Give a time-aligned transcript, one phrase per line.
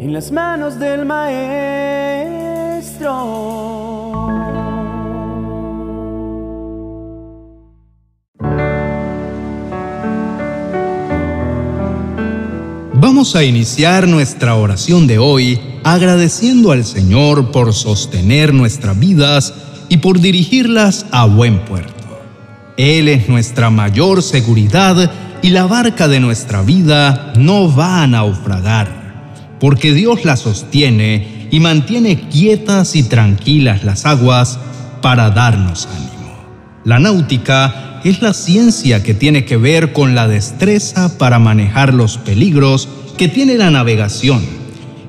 [0.00, 1.50] en las manos del maestro.
[12.94, 19.52] Vamos a iniciar nuestra oración de hoy agradeciendo al Señor por sostener nuestras vidas
[19.90, 21.92] y por dirigirlas a buen puerto.
[22.78, 25.12] Él es nuestra mayor seguridad
[25.42, 28.99] y la barca de nuestra vida no va a naufragar,
[29.60, 34.58] porque Dios la sostiene y mantiene quietas y tranquilas las aguas
[35.02, 36.10] para darnos ánimo.
[36.84, 42.16] La náutica es la ciencia que tiene que ver con la destreza para manejar los
[42.16, 42.88] peligros
[43.18, 44.40] que tiene la navegación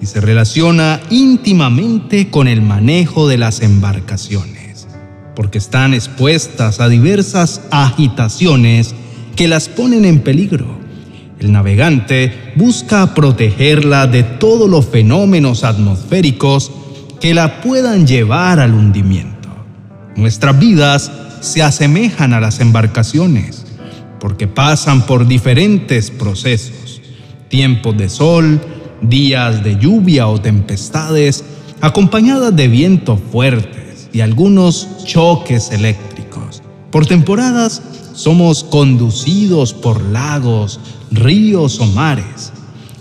[0.00, 4.86] y se relaciona íntimamente con el manejo de las embarcaciones,
[5.34, 8.94] porque están expuestas a diversas agitaciones
[9.34, 10.85] que las ponen en peligro.
[11.38, 16.72] El navegante busca protegerla de todos los fenómenos atmosféricos
[17.20, 19.48] que la puedan llevar al hundimiento.
[20.16, 23.66] Nuestras vidas se asemejan a las embarcaciones
[24.18, 27.02] porque pasan por diferentes procesos,
[27.48, 28.60] tiempos de sol,
[29.02, 31.44] días de lluvia o tempestades,
[31.80, 36.62] acompañadas de vientos fuertes y algunos choques eléctricos.
[36.90, 37.82] Por temporadas
[38.16, 42.52] somos conducidos por lagos, ríos o mares.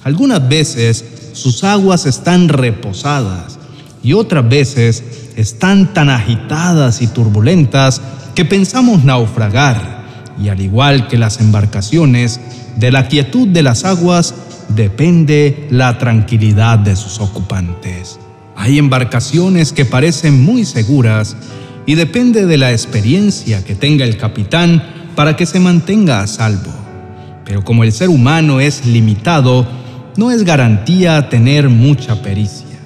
[0.04, 3.58] Algunas veces sus aguas están reposadas
[4.04, 5.04] y otras veces
[5.38, 8.02] están tan agitadas y turbulentas
[8.36, 10.04] que pensamos naufragar
[10.42, 12.42] y al igual que las embarcaciones,
[12.76, 14.36] de la quietud de las aguas
[14.68, 18.20] depende la tranquilidad de sus ocupantes.
[18.58, 21.38] Hay embarcaciones que parecen muy seguras
[21.86, 26.72] y depende de la experiencia que tenga el capitán para que se mantenga a salvo.
[27.46, 29.66] Pero como el ser humano es limitado,
[30.18, 32.80] no es garantía tener mucha pericia,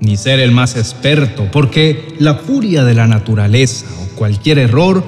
[0.00, 5.02] ni ser el más experto, porque la furia de la naturaleza o cualquier error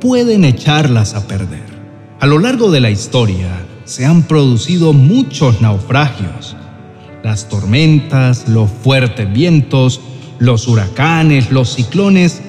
[0.00, 1.72] pueden echarlas a perder.
[2.20, 3.48] A lo largo de la historia
[3.84, 6.56] se han producido muchos naufragios.
[7.22, 10.00] Las tormentas, los fuertes vientos,
[10.38, 12.42] los huracanes, los ciclones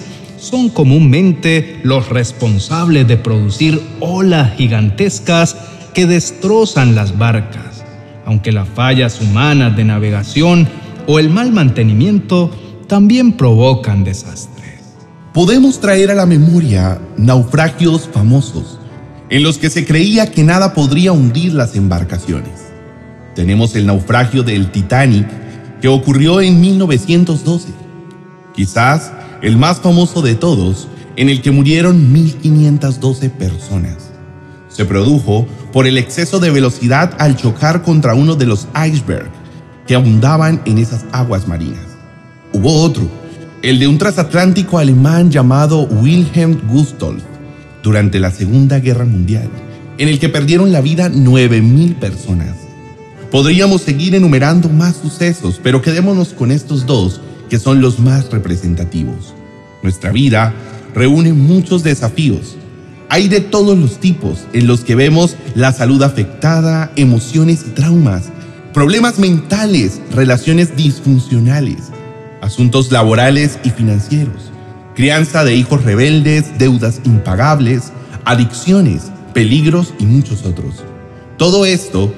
[0.44, 5.56] son comúnmente los responsables de producir olas gigantescas
[5.94, 7.86] que destrozan las barcas,
[8.26, 10.68] aunque las fallas humanas de navegación
[11.08, 12.52] o el mal mantenimiento
[12.88, 14.82] también provocan desastres.
[15.34, 18.80] Podemos traer a la memoria naufragios famosos
[19.30, 22.74] en los que se creía que nada podría hundir las embarcaciones.
[23.34, 25.26] Tenemos el naufragio del Titanic
[25.80, 27.70] que ocurrió en 1912.
[28.54, 29.12] Quizás
[29.44, 30.88] el más famoso de todos,
[31.18, 33.98] en el que murieron 1.512 personas.
[34.70, 39.30] Se produjo por el exceso de velocidad al chocar contra uno de los icebergs
[39.86, 41.86] que abundaban en esas aguas marinas.
[42.54, 43.04] Hubo otro,
[43.62, 47.22] el de un transatlántico alemán llamado Wilhelm Gustloff,
[47.84, 49.50] durante la Segunda Guerra Mundial,
[49.98, 52.56] en el que perdieron la vida 9.000 personas.
[53.30, 57.20] Podríamos seguir enumerando más sucesos, pero quedémonos con estos dos
[57.54, 59.36] que son los más representativos.
[59.84, 60.56] Nuestra vida
[60.96, 62.58] reúne muchos desafíos.
[63.10, 68.30] Hay de todos los tipos en los que vemos la salud afectada, emociones y traumas,
[68.74, 71.92] problemas mentales, relaciones disfuncionales,
[72.42, 74.52] asuntos laborales y financieros,
[74.96, 77.92] crianza de hijos rebeldes, deudas impagables,
[78.26, 80.84] adicciones, peligros y muchos otros.
[81.38, 82.12] Todo esto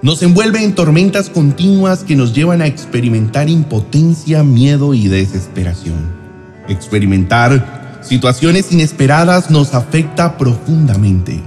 [0.00, 6.12] nos envuelve en tormentas continuas que nos llevan a experimentar impotencia, miedo y desesperación.
[6.68, 11.40] Experimentar situaciones inesperadas nos afecta profundamente.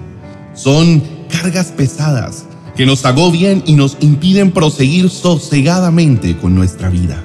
[0.53, 2.43] Son cargas pesadas
[2.75, 7.23] que nos agobian y nos impiden proseguir sosegadamente con nuestra vida.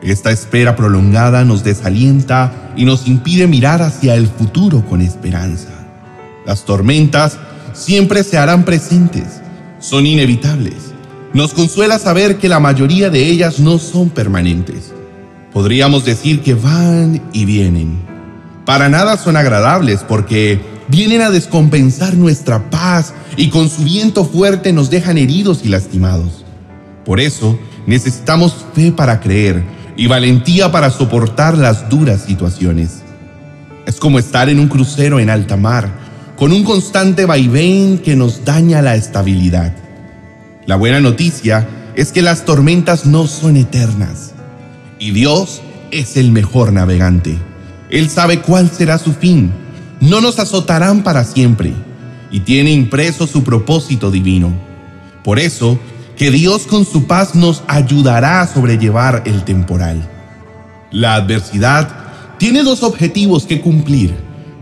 [0.00, 5.70] Esta espera prolongada nos desalienta y nos impide mirar hacia el futuro con esperanza.
[6.44, 7.36] Las tormentas
[7.72, 9.40] siempre se harán presentes
[9.88, 10.92] son inevitables.
[11.32, 14.92] Nos consuela saber que la mayoría de ellas no son permanentes.
[15.52, 18.00] Podríamos decir que van y vienen.
[18.64, 24.72] Para nada son agradables porque vienen a descompensar nuestra paz y con su viento fuerte
[24.72, 26.44] nos dejan heridos y lastimados.
[27.04, 27.56] Por eso
[27.86, 29.62] necesitamos fe para creer
[29.96, 33.02] y valentía para soportar las duras situaciones.
[33.86, 36.06] Es como estar en un crucero en alta mar
[36.36, 39.74] con un constante vaivén que nos daña la estabilidad.
[40.66, 44.34] La buena noticia es que las tormentas no son eternas
[44.98, 47.38] y Dios es el mejor navegante.
[47.88, 49.52] Él sabe cuál será su fin.
[50.00, 51.72] No nos azotarán para siempre
[52.32, 54.52] y tiene impreso su propósito divino.
[55.22, 55.78] Por eso,
[56.16, 60.08] que Dios con su paz nos ayudará a sobrellevar el temporal.
[60.90, 61.88] La adversidad
[62.38, 64.14] tiene dos objetivos que cumplir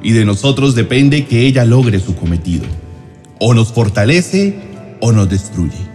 [0.02, 2.66] y de nosotros depende que ella logre su cometido.
[3.38, 4.58] O nos fortalece
[5.00, 5.93] o nos destruye.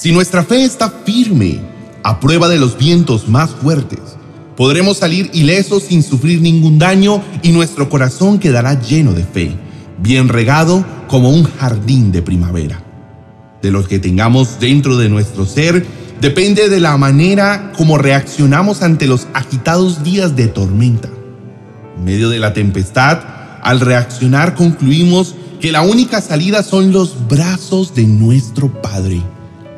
[0.00, 1.60] Si nuestra fe está firme,
[2.02, 4.00] a prueba de los vientos más fuertes,
[4.56, 9.52] podremos salir ilesos sin sufrir ningún daño y nuestro corazón quedará lleno de fe,
[9.98, 12.82] bien regado como un jardín de primavera.
[13.60, 15.84] De los que tengamos dentro de nuestro ser
[16.18, 21.10] depende de la manera como reaccionamos ante los agitados días de tormenta.
[21.98, 23.20] En medio de la tempestad,
[23.62, 29.22] al reaccionar concluimos que la única salida son los brazos de nuestro Padre.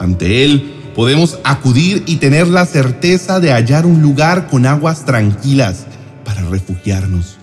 [0.03, 5.87] Ante Él podemos acudir y tener la certeza de hallar un lugar con aguas tranquilas
[6.25, 7.39] para refugiarnos.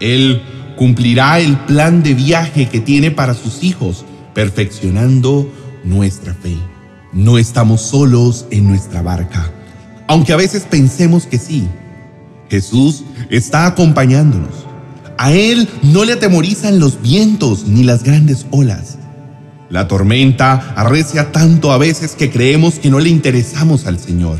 [0.00, 0.42] Él
[0.76, 4.04] cumplirá el plan de viaje que tiene para sus hijos,
[4.34, 5.48] perfeccionando
[5.84, 6.56] nuestra fe.
[7.12, 9.52] No estamos solos en nuestra barca,
[10.08, 11.68] aunque a veces pensemos que sí.
[12.50, 14.66] Jesús está acompañándonos.
[15.18, 18.98] A Él no le atemorizan los vientos ni las grandes olas.
[19.72, 24.38] La tormenta arrecia tanto a veces que creemos que no le interesamos al Señor.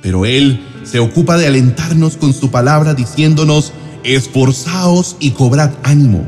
[0.00, 6.26] Pero Él se ocupa de alentarnos con su palabra diciéndonos, esforzaos y cobrad ánimo.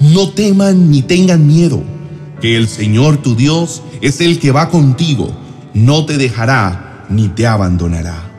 [0.00, 1.82] No teman ni tengan miedo
[2.40, 5.30] que el Señor tu Dios es el que va contigo,
[5.74, 8.30] no te dejará ni te abandonará.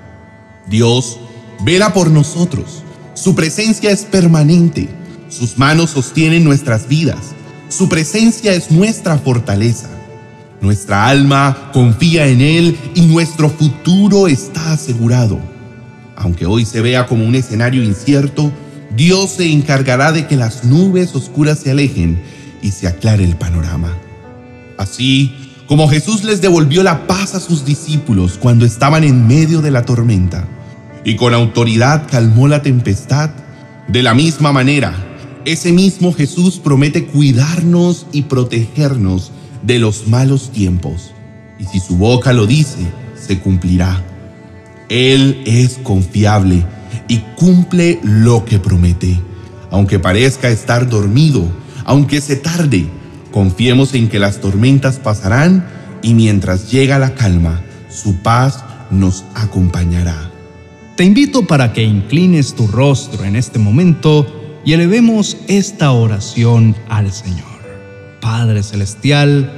[0.67, 1.19] Dios
[1.63, 2.81] vela por nosotros,
[3.13, 4.89] su presencia es permanente,
[5.29, 7.35] sus manos sostienen nuestras vidas,
[7.69, 9.87] su presencia es nuestra fortaleza.
[10.59, 15.39] Nuestra alma confía en Él y nuestro futuro está asegurado.
[16.15, 18.51] Aunque hoy se vea como un escenario incierto,
[18.95, 22.21] Dios se encargará de que las nubes oscuras se alejen
[22.61, 23.95] y se aclare el panorama.
[24.77, 25.33] Así
[25.67, 29.85] como Jesús les devolvió la paz a sus discípulos cuando estaban en medio de la
[29.85, 30.47] tormenta
[31.05, 33.29] y con autoridad calmó la tempestad,
[33.87, 35.08] de la misma manera,
[35.51, 39.31] ese mismo Jesús promete cuidarnos y protegernos
[39.63, 41.11] de los malos tiempos.
[41.59, 42.79] Y si su boca lo dice,
[43.15, 44.03] se cumplirá.
[44.89, 46.63] Él es confiable
[47.07, 49.19] y cumple lo que promete.
[49.71, 51.47] Aunque parezca estar dormido,
[51.83, 52.87] aunque se tarde,
[53.31, 55.67] confiemos en que las tormentas pasarán
[56.03, 60.31] y mientras llega la calma, su paz nos acompañará.
[60.95, 67.11] Te invito para que inclines tu rostro en este momento y elevemos esta oración al
[67.11, 67.47] Señor.
[68.21, 69.51] Padre Celestial,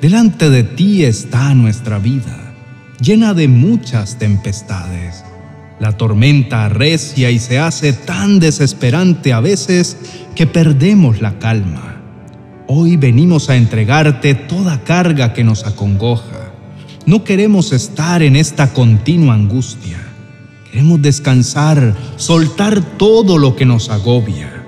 [0.00, 2.54] delante de ti está nuestra vida,
[3.00, 5.24] llena de muchas tempestades.
[5.78, 9.98] La tormenta arrecia y se hace tan desesperante a veces
[10.34, 12.00] que perdemos la calma.
[12.66, 16.52] Hoy venimos a entregarte toda carga que nos acongoja.
[17.04, 20.05] No queremos estar en esta continua angustia.
[20.76, 24.62] Queremos descansar, soltar todo lo que nos agobia.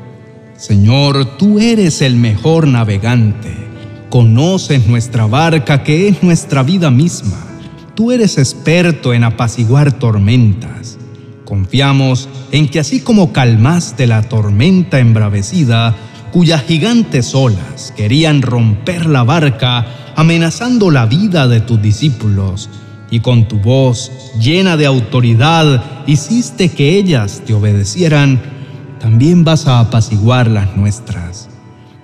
[0.57, 3.55] Señor, tú eres el mejor navegante.
[4.09, 7.37] Conoces nuestra barca que es nuestra vida misma.
[7.95, 10.97] Tú eres experto en apaciguar tormentas.
[11.45, 15.95] Confiamos en que así como calmaste la tormenta embravecida,
[16.33, 19.85] cuyas gigantes olas querían romper la barca,
[20.17, 22.71] amenazando la vida de tus discípulos,
[23.11, 28.41] y con tu voz llena de autoridad hiciste que ellas te obedecieran,
[29.01, 31.49] también vas a apaciguar las nuestras.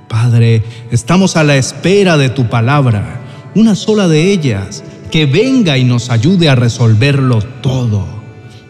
[0.09, 3.21] Padre, estamos a la espera de tu palabra,
[3.55, 8.07] una sola de ellas, que venga y nos ayude a resolverlo todo.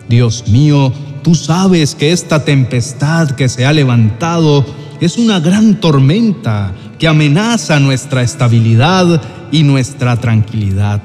[0.09, 0.93] Dios mío,
[1.23, 4.65] tú sabes que esta tempestad que se ha levantado
[5.01, 9.21] es una gran tormenta que amenaza nuestra estabilidad
[9.51, 11.03] y nuestra tranquilidad.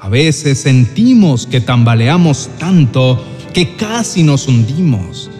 [0.00, 5.30] A veces sentimos que tambaleamos tanto que casi nos hundimos.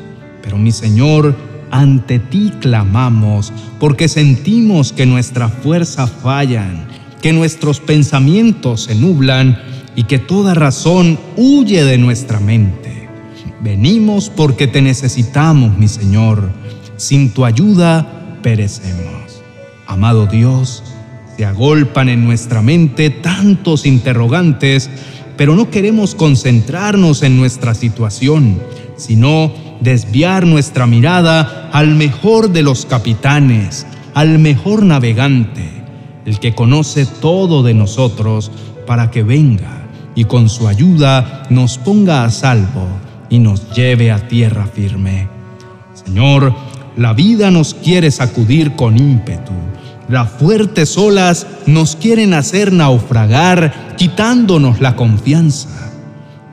[0.43, 1.37] Pero mi Señor,
[1.71, 6.87] ante ti clamamos porque sentimos que nuestra fuerza fallan,
[7.23, 9.61] que nuestros pensamientos se nublan
[9.95, 13.09] y que toda razón huye de nuestra mente.
[13.61, 16.51] Venimos porque te necesitamos, mi Señor.
[16.97, 19.43] Sin tu ayuda perecemos.
[19.87, 20.83] Amado Dios,
[21.39, 24.91] se agolpan en nuestra mente tantos interrogantes,
[25.37, 28.61] pero no queremos concentrarnos en nuestra situación,
[28.97, 35.71] sino desviar nuestra mirada al mejor de los capitanes, al mejor navegante,
[36.27, 38.51] el que conoce todo de nosotros
[38.85, 42.89] para que venga y con su ayuda nos ponga a salvo
[43.31, 45.29] y nos lleve a tierra firme.
[45.95, 46.53] Señor,
[46.97, 49.53] la vida nos quiere sacudir con ímpetu,
[50.09, 55.93] Las fuertes olas nos quieren hacer naufragar, quitándonos la confianza.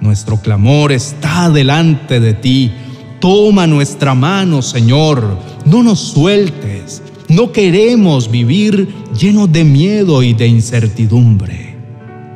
[0.01, 2.73] Nuestro clamor está delante de ti.
[3.21, 5.39] Toma nuestra mano, Señor.
[5.63, 7.01] No nos sueltes.
[7.29, 11.77] No queremos vivir llenos de miedo y de incertidumbre.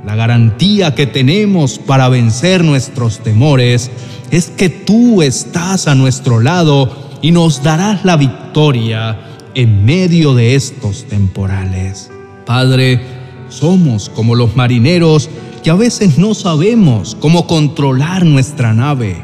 [0.06, 3.92] La garantía que tenemos para vencer nuestros temores
[4.32, 10.56] es que tú estás a nuestro lado y nos darás la victoria en medio de
[10.56, 12.12] estos temporales.
[12.46, 13.02] Padre,
[13.50, 15.30] somos como los marineros
[15.64, 19.18] que a veces no sabemos cómo controlar nuestra nave.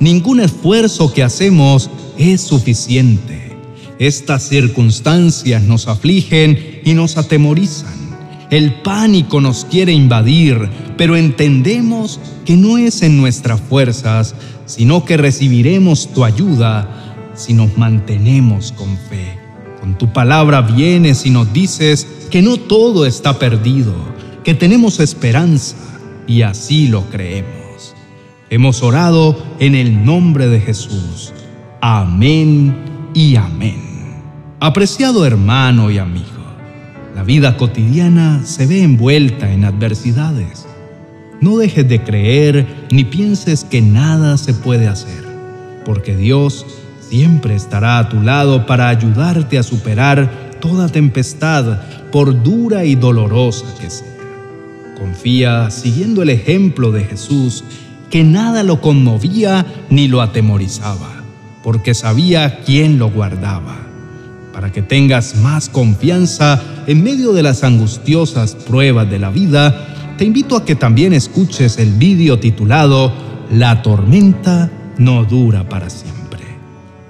[0.00, 3.56] Ningún esfuerzo que hacemos es suficiente.
[3.98, 8.02] Estas circunstancias nos afligen y nos atemorizan.
[8.50, 14.34] El pánico nos quiere invadir, pero entendemos que no es en nuestras fuerzas,
[14.66, 19.41] sino que recibiremos tu ayuda si nos mantenemos con fe.
[19.82, 23.92] Con tu palabra vienes y nos dices que no todo está perdido,
[24.44, 25.74] que tenemos esperanza
[26.24, 27.92] y así lo creemos.
[28.48, 31.32] Hemos orado en el nombre de Jesús.
[31.80, 32.76] Amén
[33.12, 33.82] y amén.
[34.60, 36.46] Apreciado hermano y amigo,
[37.16, 40.64] la vida cotidiana se ve envuelta en adversidades.
[41.40, 45.24] No dejes de creer ni pienses que nada se puede hacer,
[45.84, 46.66] porque Dios
[47.12, 53.66] siempre estará a tu lado para ayudarte a superar toda tempestad, por dura y dolorosa
[53.78, 54.06] que sea.
[54.98, 57.64] Confía siguiendo el ejemplo de Jesús,
[58.08, 61.10] que nada lo conmovía ni lo atemorizaba,
[61.62, 63.76] porque sabía quién lo guardaba.
[64.54, 70.24] Para que tengas más confianza en medio de las angustiosas pruebas de la vida, te
[70.24, 73.12] invito a que también escuches el vídeo titulado
[73.50, 76.21] La tormenta no dura para siempre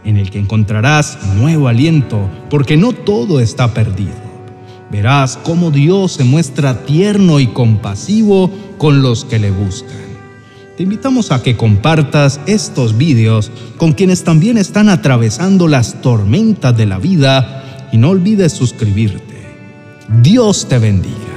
[0.04, 4.22] en el que encontrarás nuevo aliento, porque no todo está perdido.
[4.90, 10.12] Verás cómo Dios se muestra tierno y compasivo con los que le buscan.
[10.76, 16.86] Te invitamos a que compartas estos vídeos con quienes también están atravesando las tormentas de
[16.86, 19.32] la vida y no olvides suscribirte.
[20.22, 21.31] Dios te bendiga.